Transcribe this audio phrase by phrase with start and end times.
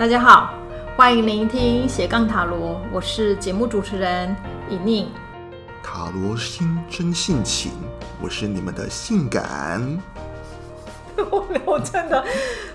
[0.00, 0.54] 大家好，
[0.96, 4.34] 欢迎聆听斜杠塔罗，我是节目主持人
[4.70, 5.06] 尹宁。
[5.82, 7.72] 塔罗心真性情，
[8.18, 9.98] 我是你们的性感。
[11.30, 12.24] 我我真的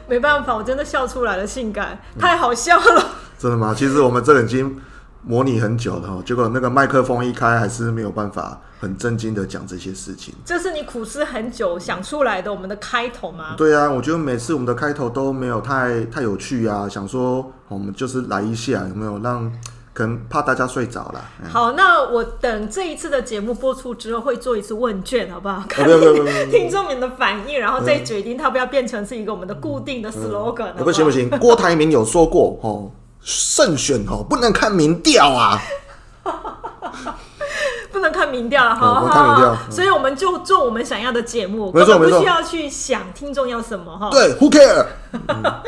[0.08, 3.02] 没办法，我真的笑出来了，性感太好笑了。
[3.02, 3.74] 嗯、真的吗？
[3.76, 4.80] 其实我们这已经
[5.26, 8.62] 模拟很久了，结果那个麦克风一开，还是没有办法。
[8.78, 13.56] 很震惊的讲这些事情，这是你苦思很久想出来的我们的开头吗？
[13.58, 19.52] 对啊，我觉得每次我们的开头都没有太太有趣啊，想说我们就是来一下，有没有让
[19.92, 21.26] 可能怕大家睡着了？
[21.50, 25.64] 好，那我等这一次的节目播出之后，会做一次问卷，好不好？
[25.68, 25.84] 看
[26.52, 30.74] 听众们的反应，然后再决定它不要变成是一个我们的固定的 slogan。
[30.74, 32.92] 不行不行，郭台铭有说过哦，
[33.26, 35.62] 胜选哦不能看民调啊。
[37.92, 44.10] 不能看民调了，好好好，所以我们就做我们想要的节目，根本不需要去想听众要什么哈。
[44.12, 44.86] 对，Who care？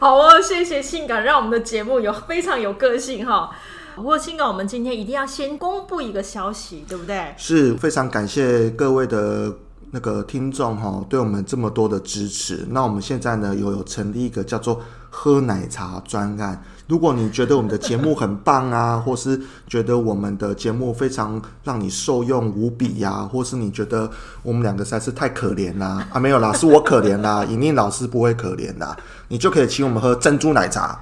[0.00, 3.50] 好哦，谢谢性感，让我们的节目有非常有个性哈。
[3.94, 7.32] 不过性感，我们今天一定要先公布一个消息，对不对？
[7.36, 9.52] 是非常感谢各位的
[9.92, 12.66] 那个听众哈，对我们这么多的支持。
[12.70, 16.60] 那我们现在呢，有有成立一个叫做喝奶茶专案。
[16.88, 24.10] 如果你觉得我们的节目很棒啊， 或是觉得我们的节目非常让你受用无比呀、或是你觉得
[24.42, 28.96] 我们两个实在是太可怜啦啊，没有啦，是我可怜啦， 尹宁老师不会可怜啦，
[29.28, 30.98] 你就可以请我们喝珍珠奶茶。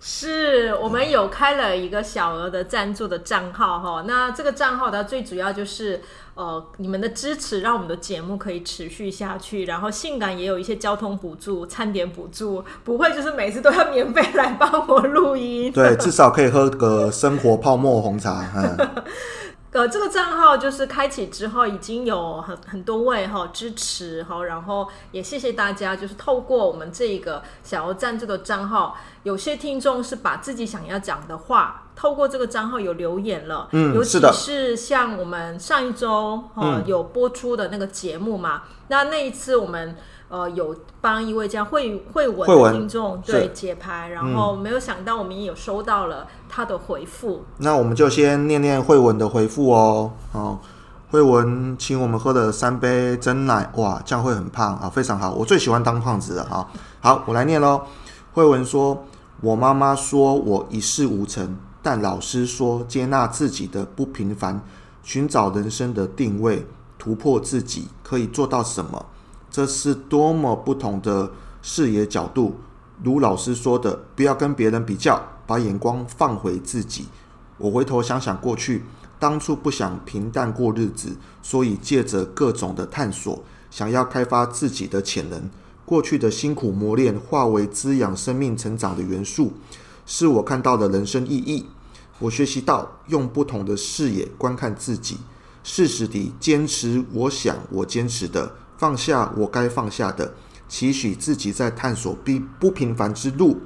[0.00, 6.00] 是我们有开了一个小额的赞助的账号哈，那这个账号它最主要就是
[6.38, 18.46] 呃你们的支持，让我们的节目可以持续下去，然后性感也有一些交通补助、餐点补助，不会就是每次都要免费来帮我录音，对，至少可以喝个生活泡沫红茶。
[18.54, 19.04] 嗯
[19.78, 39.96] 呃，这个账号就是开启之后，已经有很很多位哈支持哈，然后也谢谢大家，就是透过我们这个小额赞助的账号，有些听众是把自己想要讲的话，透过这个账号有留言了，嗯，尤其是像我们上一周哈有播出的那个节目嘛，嗯、那那一次我们。
[40.28, 47.44] 呃，有帮一位叫慧慧文的听众对解牌，然后没有想到我们也有收到了他的回复。
[47.56, 47.64] 嗯。
[47.64, 50.12] 那我们就先念念慧文的回复哦。
[50.32, 50.58] 哦，
[51.10, 56.68] 慧文请我们喝了三杯真奶，哇，这样会很胖啊，非常好，我最喜欢当胖子了啊。
[57.00, 57.80] 好，我来念喽。
[58.34, 59.04] 慧文说
[59.40, 64.60] ：“我妈妈说我一事无成，但老师说接纳自己的不平凡，
[65.02, 66.66] 寻找人生的定位，
[66.98, 69.06] 突破自己，可以做到什么？”
[69.50, 71.30] 这是多么不同的
[71.62, 72.56] 视野角度！
[73.02, 77.06] 如老师说的，不要跟别人比较，把眼光放回自己。
[77.56, 78.84] 我回头想想过去，
[79.18, 85.48] 当初不想平淡过日子，所以借着各种的探索，想要开发自己的潜能。
[85.84, 89.54] 过去的辛苦磨练，化为滋养生命成长的元素，
[90.04, 91.66] 是我看到的人生意义。
[92.18, 95.18] 我学习到用不同的视野观看自己，
[95.62, 98.52] 适时地坚持我想我坚持的。
[98.78, 100.32] 放下我该放下的，
[100.68, 103.60] 期许自己在探索并不平凡之路，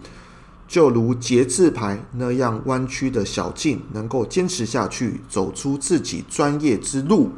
[0.67, 7.31] 就如节制牌那样弯曲的小径，能够坚持下去，走出自己专业之路。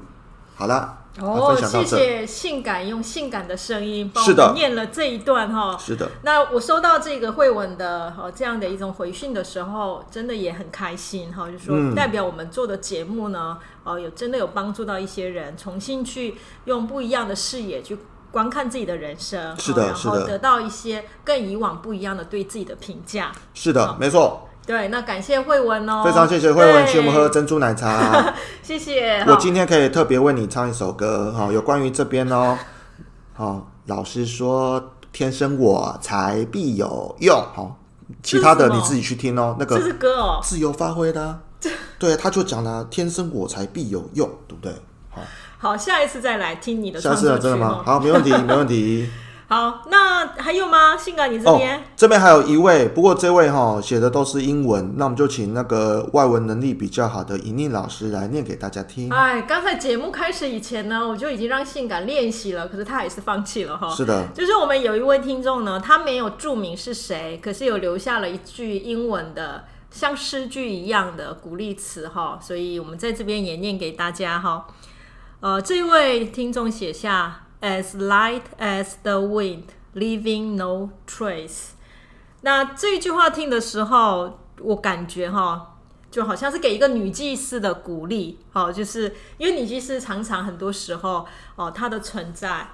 [0.55, 5.79] 好了，哦，谢谢性感用性感的声音帮我念了这一段哈。
[5.79, 13.59] 是的，那我收到这个慧文的哦这样的一种回讯的时候，真的也很开心哈，就说代表我们做的节目呢。
[13.61, 17.99] 嗯哦，有真的有帮助到一些人，重新去用不一样的视野去
[18.31, 23.31] 观看自己的人生，是的，然后得到一些跟以往不一样的对自己的评价。
[23.53, 24.49] 是的，没错。
[24.67, 28.35] 对，那感谢慧文哦，非常谢谢慧文，请我们喝珍珠奶茶。
[28.63, 29.23] 谢谢。
[29.27, 32.59] 我今天可以特别为你唱一首歌，哈，有关于这边哦。
[33.35, 37.77] 好，老师说天生我材必有用，好，
[38.23, 39.55] 其他的你自己去听哦。
[39.59, 41.41] 那个这是歌哦，自由发挥的。
[41.99, 44.73] 对，他就讲了“天生我材必有用”，对不对？
[45.11, 45.23] 好，
[45.59, 47.01] 好，下一次再来听你的。
[47.01, 47.83] 下次真的吗？
[47.85, 49.11] 好，没问题，没问题。
[49.55, 50.97] 好，那还有吗？
[50.97, 51.79] 性感，你这边？
[51.79, 59.09] 哦，这边还有一位，不过这位哈、哦、写的都是英文，那我们就请那个外文能力比较好的莹莹老师来念给大家听。
[59.13, 63.89] 哎，刚才节目开始以前呢，我就已经让性感练习了，可是他还是放弃了哈。
[63.95, 69.67] 是的，就是我们有一位听众呢，他没有注明是谁，可是有留下了一句英文的。
[69.89, 74.67] 像诗句一样的鼓励词哈，所以我们在这边也念给大家哈。
[75.39, 79.65] 呃，这位听众写下 “as light as the wind,
[79.95, 81.71] leaving no trace”。
[82.43, 85.77] 那这句话听的时候，我感觉哈，
[86.11, 92.69] 就好像是给一个女祭司的鼓励，哦，就是因为女祭司常常很多时候哦，她的存在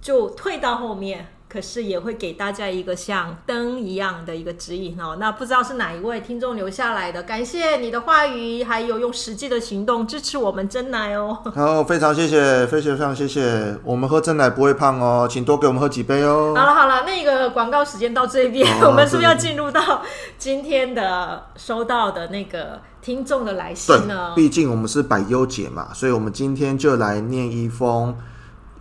[0.00, 1.32] 就退到后面。
[1.48, 5.16] 可是也会给大家一个像灯一样的一个指引哦。
[5.20, 7.22] 那不知道是哪一位听众留下来的？
[7.22, 11.38] 感谢你的话语，还有用实际的行动支持我们真奶哦。
[11.54, 13.76] 好，非常谢谢，非常非常谢谢。
[13.84, 16.52] 我们喝真奶不会胖哦，请多给我们喝几杯哦。
[16.56, 20.02] 好了好了，那个广告时间到这边，哦、我们是不是要进入到
[20.38, 24.32] 今天的收到的那个听众的来信呢？
[24.34, 28.16] 毕竟我们是百优姐嘛，所以我们今天就来念一封。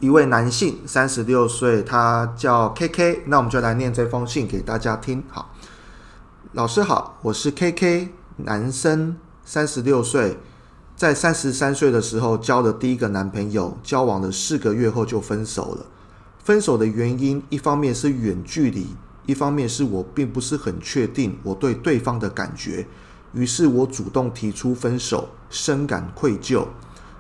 [0.01, 3.21] 一位男性，三十六岁，他叫 KK。
[3.27, 5.23] 那我们就来念这封信给大家听。
[5.29, 5.53] 好，
[6.51, 9.15] 老师好，我是 KK，男生，
[9.45, 10.37] 三十六岁，
[10.97, 15.85] 在三十三岁的时候交的第一个男朋友，交往了四个月后就分手了。
[16.43, 18.87] 分手的原因，一方面是远距离，
[19.25, 22.85] 一方面是我并不是很确定我对对方的感觉，
[23.31, 26.65] 于是我主动提出分手，深感愧疚。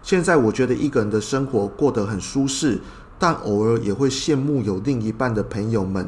[0.05, 2.79] 现在我觉得一个人的生活过得很舒适，
[3.17, 6.07] 但偶尔也会羡慕有另一半的朋友们。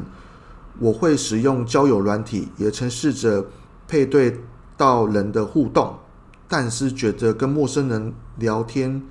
[0.78, 3.44] 我会使用交友软体，也曾试着
[3.88, 4.38] 配对
[4.76, 5.98] 到人的互动，
[6.46, 9.02] 但是觉得跟陌生人聊天、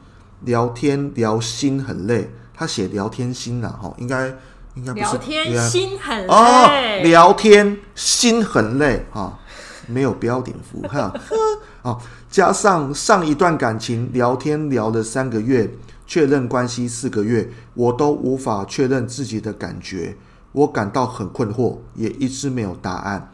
[0.45, 2.31] 聊天聊心很累。
[2.53, 4.33] 他写聊天心呐，哈，应该
[4.75, 9.37] 应该不是聊天心很累哦，聊天心很累哈，
[9.85, 11.13] 没有标点符哈，
[11.87, 11.97] 啊。
[12.29, 15.69] 加上上一段感情聊天聊了三个月，
[16.05, 20.15] 确认关系四个月，我都无法确认自己的感觉，
[20.51, 23.31] 我感到很困惑，也一直没有答案，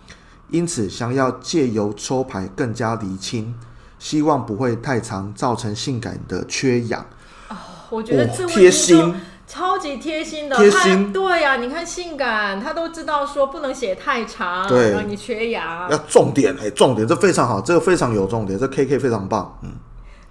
[0.49, 3.53] 因此想要借由抽牌更加厘清，
[3.97, 7.05] 希望不会太长，造成性感的缺氧。
[7.49, 7.55] 哦，
[7.89, 9.13] 我觉得这贴心。
[9.45, 15.89] 超级贴心的，贴心，对呀、啊，你看性感，他都知道说不能写太长，对，让你缺氧。
[15.91, 19.71] 要重点哎，重点，这非常好，这个非常有重点，这 KK 非常棒，嗯，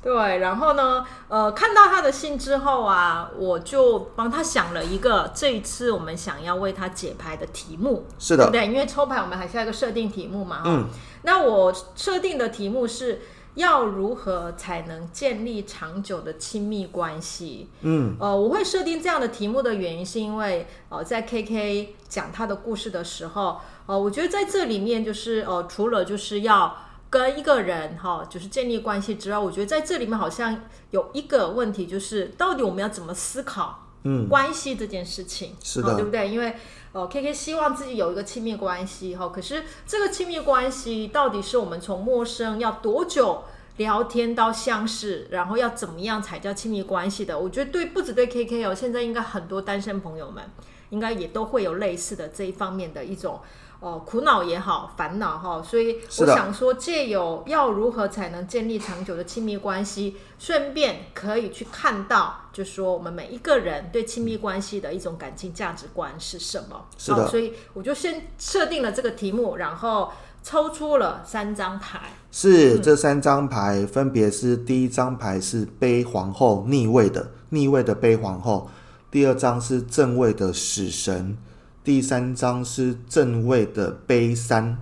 [0.03, 0.39] 对。
[0.39, 10.89] 然后呢，呃，看到他的信之后啊，我就帮他想了一个这一次我们想要为他解牌的题目，是的，对，因为抽牌我们还是要一个设定题目嘛，嗯，
[11.23, 13.21] 那我设定的题目是。
[13.55, 17.69] 要如何才能建立长久的亲密关系？
[17.83, 26.77] 嗯，呃，我会设定这样的题目的原因，是因为呃，在 KK 讲他的故事的时候，呃，我觉得在这里面就是呃，除了就是要
[27.11, 35.55] 跟一个人哈、呃，就是建立关系之外，我觉得在这里面好像有一个问题，就是到底我们要怎么思考嗯关系这件事情？
[35.63, 36.29] 是的、呃，对不对？
[36.29, 36.57] 因为
[36.93, 43.45] 哦，K K 希望自己有一个亲密关系哈，可是这个亲密关系到底是我们从陌生要多久
[43.79, 47.39] 聊天到相识，然后要怎么样才叫亲密关系的？
[47.39, 50.45] 我觉得对，不止对 K K 哦，现在应该很多单身朋友们
[50.91, 53.41] 应该也都会有类似的这一方面的一种。
[53.83, 66.87] 哦，苦恼也好，烦恼哈，所以我想说，借由要如何才能建立长久的亲密关系，顺便可以去看到，就说我们每一个人对亲密关系的一种感情价值观是什么。
[66.97, 70.13] 是的，所以我就先设定了这个题目，然后
[70.45, 72.13] 抽出了三张牌。
[72.31, 78.71] 是，这三张牌分别是：第一张牌是杯皇后逆位的，逆位的杯皇后；
[79.11, 81.37] 第二张是正位的死神。
[81.85, 84.79] 第三张是正位的杯三，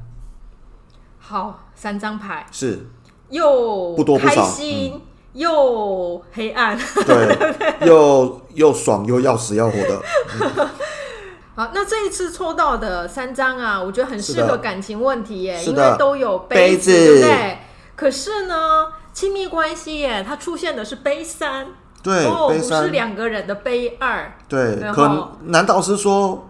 [1.18, 2.46] 好，三张牌。
[2.50, 2.86] 是。
[3.30, 5.00] 又不多不少，开心、嗯、
[5.34, 6.76] 又黑暗，
[7.06, 7.38] 对，
[7.86, 10.02] 又又爽又要死要活的。
[10.40, 10.68] 嗯、
[11.54, 17.58] 好，那这一次抽到的三张啊，我觉得很适合感情问题耶，因为都有杯子，对不对？
[17.94, 21.68] 可是呢，亲密关系耶，它出现的是杯三，
[22.02, 26.49] 对，哦、不是两个人的杯二，对，可能难道是说？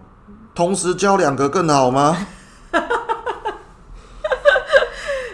[0.53, 2.27] 同时交两个更好吗？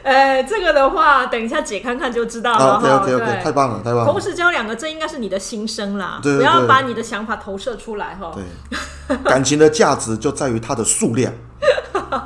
[0.04, 2.78] 呃，这个的话，等一下解看看就知道了。
[2.78, 4.06] OK OK OK，太棒了，太棒了。
[4.06, 6.20] 同时交两个，这应该是你的心声啦。
[6.24, 8.32] 对对对，不要把你的想法投射出来哈。
[8.34, 11.34] 对，感情的价值就在于它的数量。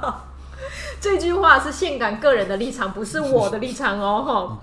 [1.02, 4.60] 这句话是性感个人的立场，不是我的立场哦。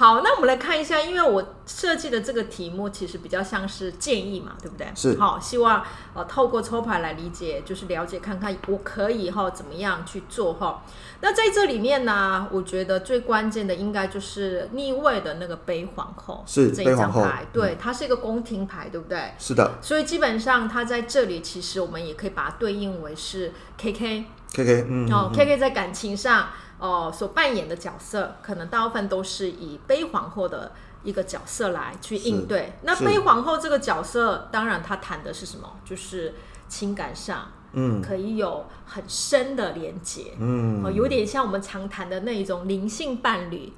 [0.00, 4.86] 好，那我们来看一下，因为我设计的这个题目其实比较像是建议嘛，对不对？
[4.94, 5.14] 是。
[5.20, 10.82] 好，希望呃透过抽牌来理解，就是了解看看我可以哈怎么样去做哈。
[11.20, 19.34] 那在这里面呢，我觉得最关键的应该就是逆位的那个杯皇后，是这一张牌，对，它是一个宫廷牌，对不对？
[19.38, 19.72] 是的。
[19.82, 24.24] 所以基本上它在这里，其实我们也可以把它对应为是 KK。
[24.52, 25.12] KK，嗯。
[25.12, 26.48] 哦，KK 在感情上。
[26.78, 30.72] 哦，所扮演的角色可能大部分都是以悲皇后的
[31.04, 32.72] 一个角色来去应对。
[32.84, 35.70] 那悲皇后这个角色，当然他谈的是什么？
[35.84, 36.34] 就是
[36.68, 43.70] 情感上，嗯，可以有很深的连接，嗯，哦，有点像我们常谈的那一种灵性伴侣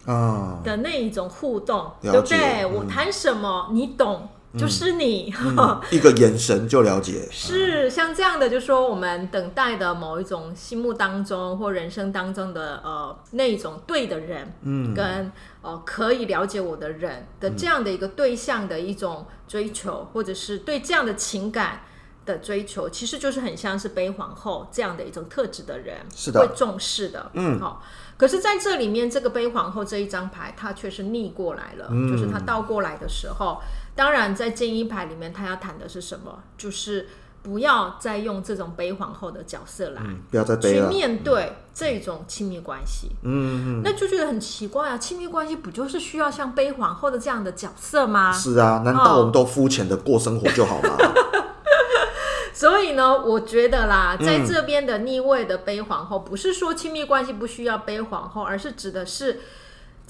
[0.63, 2.63] 的那一种互动，哦、对不对？
[2.63, 4.29] 嗯、我谈什么，你懂。
[4.59, 7.27] 就是你，嗯、 一个眼神就了解。
[7.31, 15.33] 是像这样的，就是说我们等待的某一种心目当中或人生当中的呃那一种对的人，嗯，跟
[15.63, 21.81] 呃可以了解我的人的这样的一个对象的一种追求，或者是对这样的情感
[22.27, 27.83] 的追求，其实就是很像是悲皇后这样的一种特质的人，是的，会重视的，嗯，好。
[28.19, 33.59] 可是在这里面，这个悲皇后这一张牌，它却是逆过来了，嗯、就是它倒过来的时候。
[33.95, 36.43] 当然，在建议牌里面，他要谈的是什么？
[36.57, 37.09] 就是
[37.43, 43.11] 不要再用这种杯皇后的角色来，嗯、不要再去面对这种亲密关系。
[43.23, 44.97] 嗯，嗯，那就觉得很奇怪啊！
[44.97, 48.33] 亲密关系不就是需要像杯皇后的这样的角色吗？
[48.33, 50.97] 是啊，难道我们都肤浅的过生活就好吗？
[50.99, 51.13] 哦
[52.55, 59.41] 所以呢，我觉得啦，在这边的逆位的悲皇后，不是说亲密关系不需要悲皇后，而是指的是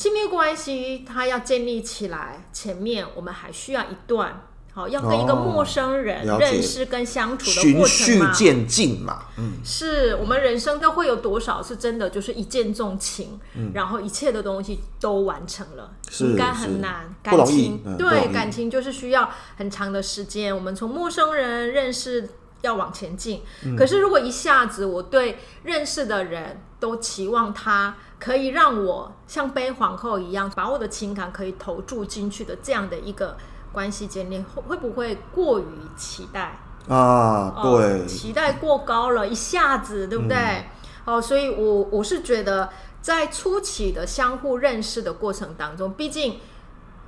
[0.02, 22.28] 亲密关系它要建立起来，前面我们还需要一段，好，要跟一个陌生人认识跟相处的过程嘛，循序渐进嘛，嗯，是我们人生都会有多少是真的就是一见钟情，嗯，然后一切的东西都完成了，应该很难，感情，嗯，对，感情就是需要很长的时间，我们从陌生人认识。
[22.62, 23.42] 要往前进，
[23.76, 33.36] 可是如果一下子我对认识的人都期望他可以让我像杯皇后一样，把我的情感可以投注进去的这样的一个
[33.72, 35.64] 关系建立，会会不会过于
[35.96, 36.56] 期待
[36.88, 37.60] 啊？
[37.60, 40.36] 对，呃，期待过高了，一下子，对不对？
[40.36, 46.38] 嗯、哦，所以我我是觉得，在初期的相互认识的过程当中，毕竟。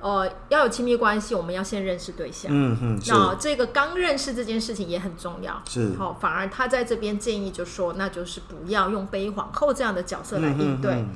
[0.01, 2.51] 呃，要有亲密关系，我们要先认识对象。
[2.53, 5.59] 嗯嗯，那这个刚认识这件事情也很重要。
[5.67, 10.93] 是，好、哦，反而他在这边建议就说，那就是不要用悲皇后这样的角色来应对。
[10.93, 11.09] 嗯、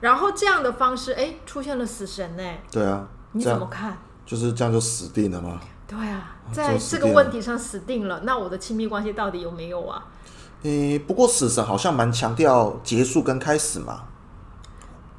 [0.00, 2.42] 然后这样的方式，哎，出现了死神呢？
[2.70, 3.96] 对啊，你怎么看？
[4.26, 5.60] 就是这样就死定了吗？
[5.86, 8.20] 对啊，在这个问题上死定了。
[8.24, 10.04] 那我的亲密关系到底有没有啊？
[10.62, 14.02] 诶，不过死神好像蛮强调结束跟开始嘛。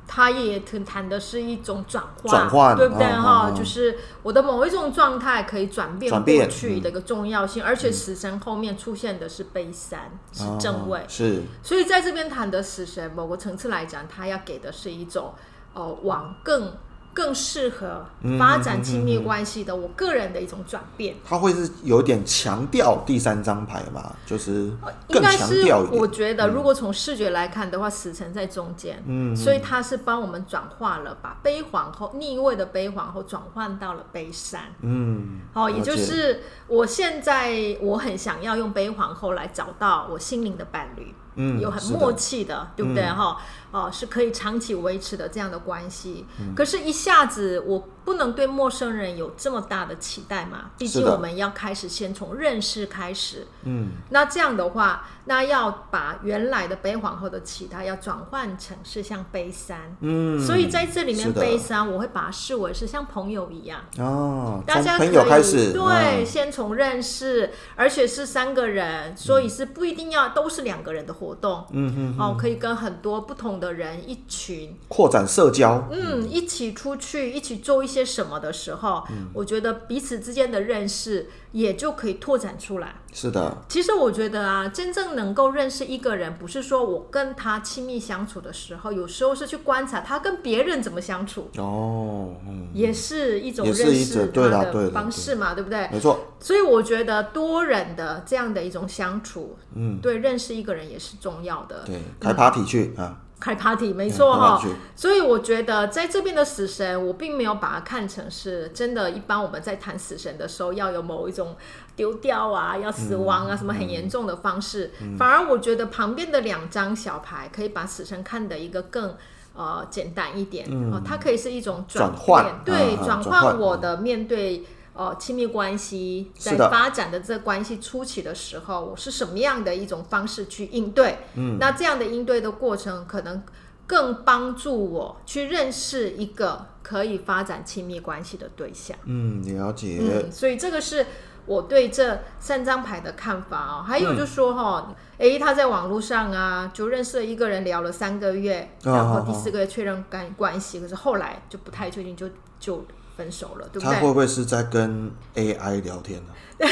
[0.08, 3.52] 他也谈的是一种转化，转换，对不对哈？
[3.56, 11.44] 就是我的某一种状态可以转变过去的一个重要性，而且死神后面出现的是悲三，是正位，是。
[11.62, 15.34] 所以在这边谈的死神，某个层次来讲，他要给的是一种
[15.74, 16.74] 哦，往更。
[17.18, 18.06] 更适合
[18.38, 21.16] 发展亲密关系的，我个人的一种转变。
[21.26, 24.14] 他会是有点强调第三张牌嘛？
[24.24, 24.72] 就是
[25.10, 25.92] 更强调一点。
[25.92, 41.16] 应该是我觉得，如果从视觉来看的话，死神在中间，嗯，所以他是帮我们转化了，把悲皇后逆位的悲皇后转换到了悲三，嗯，好，也就是我现在我很想要用悲皇后来找到我心灵的伴侣。
[41.38, 43.24] 嗯，有很默契的，的对不对哈？
[43.24, 43.38] 哦、
[43.72, 46.26] 嗯呃，是可以长期维持的这样的关系。
[46.40, 50.72] 嗯、可是，一下子我不能对陌生人有这么大的期待嘛？
[50.78, 53.46] 毕竟我们要开始先从认识开始。
[53.64, 59.94] 嗯，那这样的话，那要把原来的悲皇后的期待要转换成是像悲三。
[60.00, 63.82] 嗯，所以在这里面悲三，我会把它视为是像朋友一样。
[63.98, 71.66] 哦，大家可以从朋友开始，对，嗯、先从认识，而且是三个人，所以是不一定要都是两个人的活动。
[71.72, 75.86] 嗯嗯，哦，可以跟很多不同的人一群扩展社交。
[75.92, 82.96] 嗯，一起出去，一起做一些什么的时候，嗯、我觉得彼此之间的认识也就可以拓展出来。
[83.14, 91.50] 是的，其实我觉得啊，真正能够认识一个人，不是说我跟他亲密相处的时候，有时候是去观察他跟别人怎么相处。
[91.58, 95.90] 哦，嗯、也是一种认识他的方式嘛，对，对，对，对不对？
[95.92, 96.20] 没错。
[96.40, 101.84] 所以我觉得多人的这样的一种相处，嗯，对，认识一个人也是重要的。
[101.86, 103.22] 对，开 party 去、嗯、啊。
[103.40, 104.62] 开 party 没错哈，
[104.96, 109.12] 所以我觉得在这边的死神，我并没有把它看成是真的。
[109.12, 111.56] 一般我们在谈死神的时候，要有某一种
[111.96, 114.92] 丢掉啊，要死亡啊，什么很严重的方式。
[115.18, 119.16] 反而我觉得旁边的两张小牌可以把死神看得一个更
[119.56, 124.66] 呃简单一点哦，它可以是一种转换，对，转换我的面对。
[124.98, 131.20] 哦，亲密关系在发展的这关系初期的时候，我是什么样的一种方式去应对？
[131.36, 133.44] 嗯，那这样的应对的过程，可能
[133.86, 138.98] 更帮助我去认识一个可以发展亲密关系的对象。
[139.06, 140.00] 嗯，了解。
[140.02, 141.06] 嗯，所以这个是
[141.46, 143.86] 我对这三张牌的看法哦。
[143.88, 152.28] 还有就是说哈，哎、嗯，他在网络上啊，就认识了一个人，聊了三个月，然后第四个月确认关关系，可是后来就不太确定，就
[152.60, 152.84] 就。
[153.18, 153.96] 分手了，对不对？
[153.96, 156.34] 他会不会是在跟 AI 聊天呢？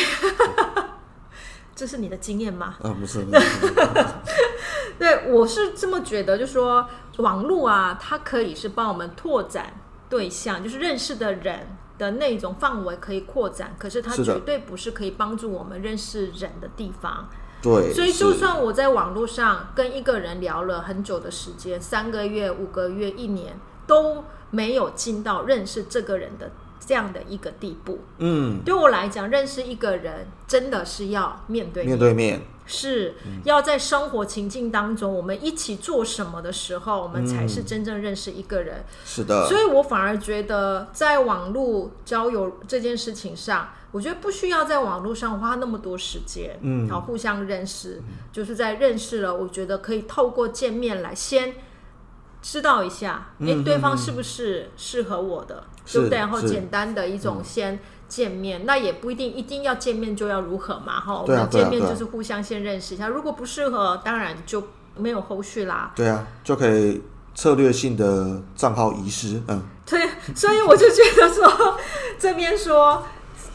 [1.75, 2.75] 这是你的经验吗？
[2.81, 3.21] 啊，不是。
[3.23, 3.47] 不是
[4.97, 6.87] 对，我是这么觉得，就是说
[7.17, 9.73] 网络啊，它可以是帮我们拓展
[10.07, 17.27] 对象，就是认识的人的那种范围可以扩展，可是它绝对不是可以帮助我们认识人的地方。
[17.61, 24.23] 对，所以就算我在网络上跟一个人聊了很久的时间，三个月、五个月、一年，都
[24.55, 28.00] 没有进到认识这个人的这样的一个地步。
[28.19, 38.85] 嗯，对我来讲，认识一个人真的是要面对面，面对面，是要在生活情境当中，我们一起做什么的时候，我们才是真正认识一个人。
[39.03, 51.55] 是的，所以我反而觉得，在网络交友这件事情上，我觉得不需要在网络上花那么多时间，嗯，好，互相认识，就是在认识了，我觉得可以透过见面来先
[52.47, 56.19] 知道一下，哎、嗯，对方是不是适合我的，对不对？
[56.19, 64.61] 然后简单的一种先见面，嗯、那也不一定一定要见面就要如何嘛，哈，我们见面就是互相先认识一下，如果不适合，当然就
[64.95, 65.91] 没有后续啦。
[65.95, 67.01] 对啊，就可以
[67.33, 71.77] 策略性的账号遗失，嗯，对，所以我就觉得说，
[72.19, 73.03] 这边说。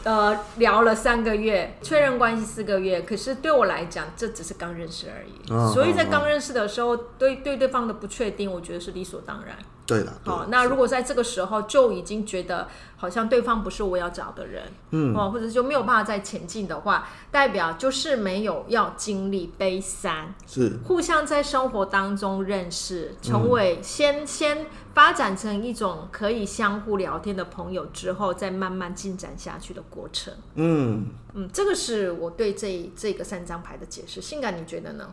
[0.03, 5.51] 呃，聊了三个月，确认关系四个月，可是对我来讲，这只是刚认识而已。
[5.51, 9.55] 哦、所以在刚认识的时候，哦、对对对方的不确定，我觉得是理所当然。
[9.85, 10.13] 对了。
[10.25, 30.33] 好，那如果在这个时候就已经觉得好像对方不是我要找的人，嗯，哦，或者就没有办法再前进的话，代表就是没有要经历悲三，是互相在生活当中认识，成为先、嗯、先发展成一种可以相互聊天的朋友之后，再慢慢进展下去的过程。
[30.55, 34.21] 嗯嗯，这个是我对这这个三张牌的解释。
[34.21, 35.09] 性感，你觉得呢？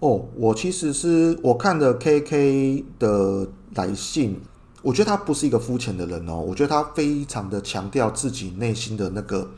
[0.00, 4.38] 哦，我其实是我看的 KK 的来信，
[4.82, 9.48] 我觉得他不是一个肤浅的人哦，我觉得他非常的强调自己内心的那个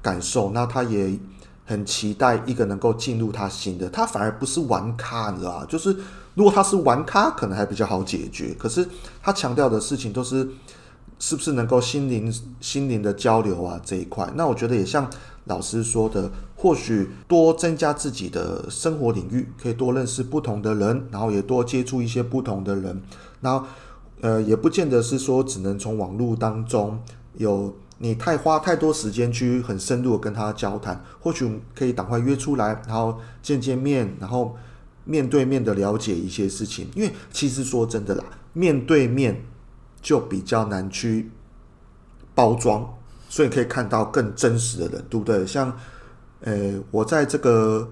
[0.00, 1.18] 感受，那他也
[1.66, 5.62] 很期待一个能够进入他心的，他反而不是玩咖，你知道？
[5.66, 5.94] 就是
[6.34, 8.88] 如果他是玩咖，可能还比较好解决，可是
[9.22, 10.48] 他强调的事情都是
[11.18, 12.32] 是不是能够心灵
[12.62, 15.06] 心灵的交流啊这一块，那我觉得也像。
[15.46, 16.30] 老师说的，
[16.62, 23.02] 或许多增加自己的生活领域，可以多认识不同的人，然后也多接触一些不同的人。
[23.40, 23.66] 然后，
[24.20, 27.02] 呃，也不见得是说只能从网络当中
[27.34, 34.54] 有你太花太多时间去很深入的跟他交谈，或许可以赶快约出来，然后见见面，然后
[35.04, 36.86] 面对面的了解一些事情。
[36.94, 39.42] 因为其实说真的啦，面对面
[40.00, 41.28] 就比较难去
[42.36, 42.88] 包装。
[43.28, 45.46] 所以可以看到更真实的人，对不对？
[45.46, 45.74] 像，
[46.42, 47.88] 呃，我在这个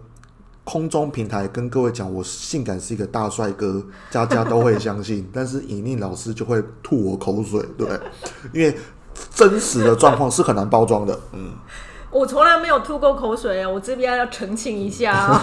[0.64, 5.28] 空中平台跟各位讲，我性感是一个大帅哥，家家都会相信。
[5.32, 8.00] 但是尹宁老师就会吐我口水，对不对？
[8.52, 8.76] 因为
[9.34, 11.18] 真实的状况是很难包装的。
[11.32, 11.52] 嗯，
[12.10, 13.68] 我从来没有吐过口水啊！
[13.68, 15.42] 我这边要澄清一下啊。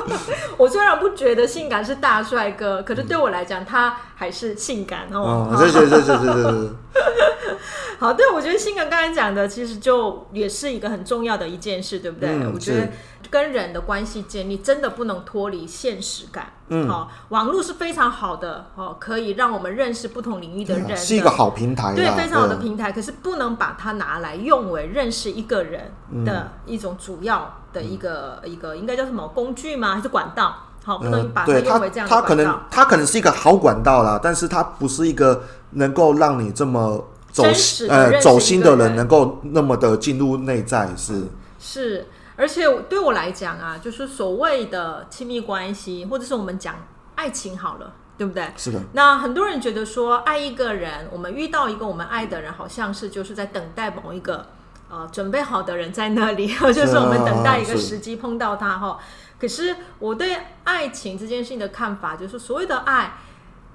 [0.56, 5.54] 我虽然不觉得性感是大帅哥，可是对我来讲，他还是性感哦。
[5.58, 6.70] 谢谢谢谢谢谢。
[7.98, 12.30] 好，对，我觉得性感刚才讲的，其实就也是一个很重要的一件事，对不对？
[12.30, 12.88] 嗯、我觉得
[13.30, 16.52] 跟人的关系建立，真的不能脱离现实感。
[16.68, 22.90] 嗯，好、哦，网络是非常好的，哦，可以让我们认识不同领域的人的，是一个好平台，对，非常好的平台。
[22.92, 25.92] 可是不能把它拿来用为认识一个人
[26.24, 29.94] 的一种主要的一个、嗯、一个，应该叫什么工具吗？
[29.94, 30.54] 还是管道？
[30.84, 32.20] 好，不能把它用为这样的管道。
[32.20, 37.04] 它可能它可能是一个好管道啦，但是它不是一个能够让你这么。
[37.32, 37.44] 走
[37.90, 41.24] 呃，走心的人能够那么的进入内在是
[41.58, 42.06] 是，
[42.36, 46.76] 而且对我来讲啊，就是所谓的亲密关系，或者是我们讲
[47.14, 48.52] 爱情好了，对不对？
[48.56, 48.80] 是的。
[48.92, 54.46] 那很多人觉得说，爱一个人，我们遇到一个我们爱的人，好像是就是在等待某一个
[54.88, 58.98] 呃准备好的人在那里， 就是我们等待一个时机碰到他哈。
[59.40, 63.18] 可是我对爱情这件事情的看法，就是所谓的爱，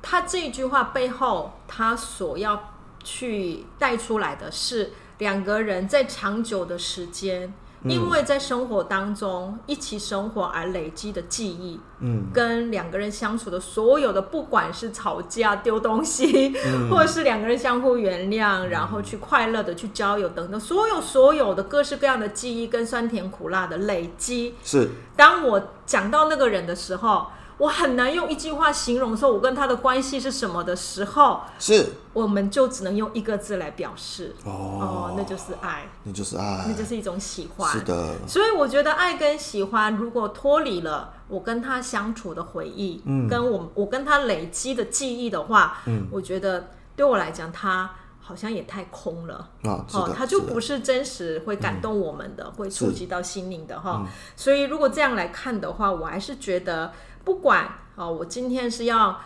[0.02, 2.68] 他这一句话背后，他所要。
[3.04, 24.90] 去带出来的是两个人在长久的时间，嗯，因为在生活当中一起生活而累积的记忆，嗯，跟两个人相处的所有的，不管是吵架、丢东西，嗯，或者是两个人相互原谅，然后去快乐的去交友等等，所有所有的各式各样的记忆跟酸甜苦辣的累积，是。
[25.16, 27.28] 当我讲到那个人的时候。
[27.62, 34.36] 我很难用一句话形容说我跟他的关系是什么的时候，是，我们就只能用一个字来表示。
[34.44, 37.72] 哦，哦，那就是爱，那就是爱，那就是一种喜欢。
[37.72, 49.36] 是的，所以我觉得爱跟喜欢如果脱离了我跟他相处的回忆，嗯，跟我我跟他累积的记忆的话，嗯，我觉得对我来讲，他好像也太空了。
[49.66, 54.08] 啊，哦，他就不是真实会感动我们的，嗯、会触及到心灵的哈、嗯。
[54.36, 56.92] 所以如果这样来看的话，我还是觉得。
[57.24, 59.20] 不管哦，我今天是要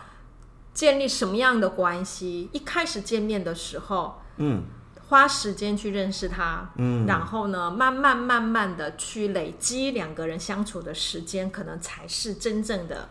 [0.74, 4.64] 建立什么样的关系，一开始见面的时候，嗯，
[5.08, 13.08] 花时间去认识他，嗯，然后呢，慢慢慢慢的去累积两个人相处的时间，可能才是真正的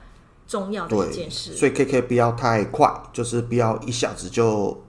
[0.48, 1.56] 重要的一件事。
[1.56, 4.84] 所以 K K 不要太快，就是不要一下子就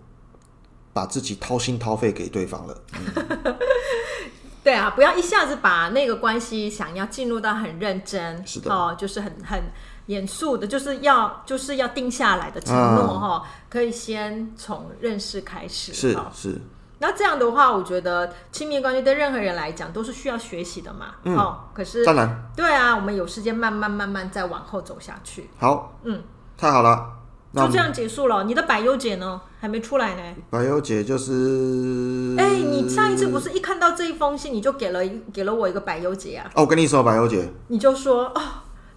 [0.93, 2.83] 把自己掏心掏肺给对方了。
[2.93, 3.57] 嗯、
[4.67, 9.63] 对啊，不要一下子把那个关系想要进入到很认真，是的，哦，就是很很
[10.07, 16.61] 严肃的，就是要就是要定下来的承诺哈、嗯，可以先从认识开始，是是。
[16.99, 21.15] 那这样的话，我觉得亲密关系对任何人来讲都是需要学习的嘛。
[21.23, 21.37] 嗯。
[21.37, 22.51] 哦，可是当然。
[22.57, 25.49] 对啊，我们有时间慢慢慢慢再往后走下去。
[25.61, 25.97] 好。
[26.03, 26.25] 嗯。
[26.57, 27.16] 太好了。
[27.57, 28.45] 就这样结束了。
[28.45, 29.41] 你的百优解呢？
[29.61, 30.23] 还没出来呢。
[30.51, 32.35] 百优解就是……
[32.37, 36.51] 哎，你上一次不是一看到这一封信，你就给了一给了我一个百优解啊？
[36.55, 37.49] 哦，我跟你说百优解。
[37.69, 38.43] 你就说哦。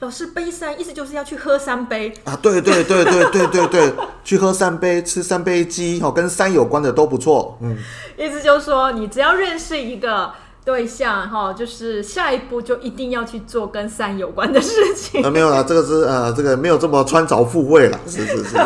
[0.01, 2.33] 老师杯三，意思就是要去喝三杯啊！
[2.41, 3.93] 对对对对对对对，
[4.23, 7.57] 去喝三杯，吃三杯鸡，哦，跟三有关的都不错。
[7.61, 7.77] 嗯，
[8.17, 10.31] 意思就是说，你只要认识一个
[10.65, 15.21] 对象，哈，就是下一步就一定要去做跟三有关的事情。
[15.25, 17.99] 啊，没有啦，这个是呃，这个没有这么穿凿附会了。
[18.05, 18.57] 是是是，是，是，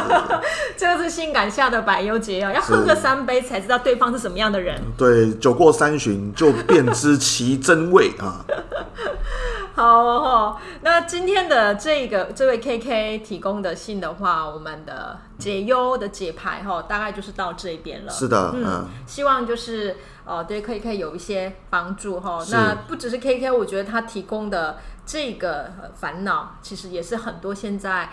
[0.75, 4.81] 这个是性感下的百忧解药，要喝个三杯才知道对方是什么样的人。
[4.97, 8.43] 对，酒过三巡就便知其真味啊。
[9.75, 18.11] 好哦，那今天的这个这位 K K 提供的信的话，我们的解忧的解牌哈，大概就是到这边了。
[18.11, 22.43] 是的，嗯，嗯希望就是呃对 K K 有一些帮助哈。
[22.51, 28.09] 那不只是 K K，我觉得他提供的这个烦恼，其实也是很多现在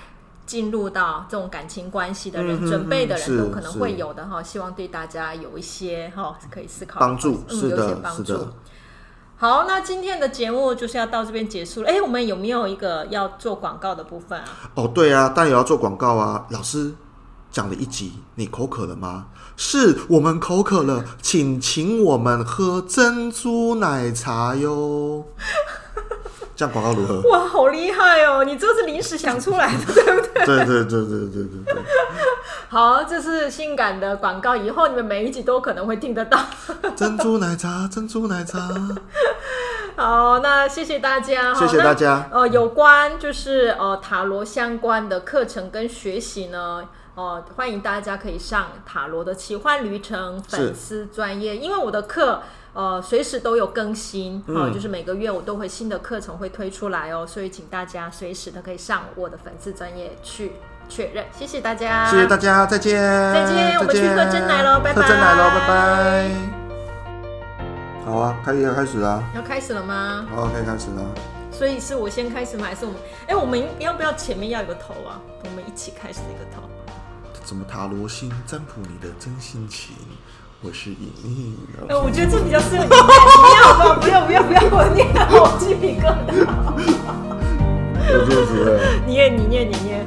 [0.46, 4.42] 进入到这种感情关系的人、嗯、准备的人都可能会有的哈。
[4.42, 8.48] 希望对大家有一些哈可以思考帮助，嗯，有些帮助。
[9.36, 11.88] 好，那今天的节目就是要到这边结束了。
[11.88, 14.44] 哎，我们有没有一个要做广告的部分啊？
[14.74, 16.46] 哦，对啊，当然也要做广告啊。
[16.50, 16.92] 老师
[17.50, 19.26] 讲了一集，你口渴了吗？
[19.56, 25.24] 是我们口渴了，请请我们喝珍珠奶茶哟。
[26.56, 27.22] 这样广告如何？
[27.30, 28.44] 哇，好厉害哦！
[28.44, 30.44] 你这是临时想出来的， 对不对？
[30.44, 31.82] 对对对对对对对。
[32.68, 36.38] 好，这是性感的广告，以后你们每一集都可能会听得到。
[36.94, 38.58] 珍珠奶茶，珍珠奶茶。
[39.96, 41.54] 好，那谢谢大家。
[41.54, 42.28] 谢谢大家。
[42.30, 46.84] 呃，有关就是呃塔罗相关的课程跟学习呢，
[47.14, 52.42] 呃，欢迎大家可以上塔罗的奇幻旅程粉丝专业，因为我的课。
[52.72, 60.52] 呃，随时都有更新，好、嗯，就是每个月我都会新的课程会推出来哦，所以请大家随时都可以上我的粉丝专业去
[60.88, 61.24] 确认。
[61.36, 62.94] 谢谢大家，谢谢大家，再见，
[63.34, 66.30] 再见，我们去喝真奶喽，拜拜，喝真奶喽，拜拜。
[68.06, 70.24] 好啊，开要开始了，要开始了吗？
[70.32, 71.02] 好，可以开始了。
[71.50, 72.66] 所以是我先开始吗？
[72.68, 73.00] 还是我们？
[73.26, 75.20] 哎，我们要不要前面要有个头啊？
[75.42, 76.69] 我们一起开始一个头。
[77.44, 79.94] 怎么塔罗星占卜你的真心情？
[80.62, 81.56] 我是莹莹。
[81.88, 82.88] 哎，我觉得这比较适合你。
[82.88, 83.00] 不要
[83.78, 83.98] 吧？
[84.00, 86.46] 不要不要不要，我念，我鸡皮疙瘩。
[88.12, 88.78] 我就是。
[89.06, 90.06] 你念你念你念。